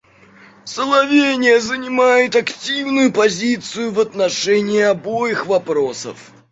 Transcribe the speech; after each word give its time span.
Словения 0.65 1.59
занимает 1.61 2.35
активную 2.35 3.13
позицию 3.13 3.91
в 3.91 3.99
отношении 3.99 4.81
обоих 4.81 5.45
вопросов. 5.45 6.31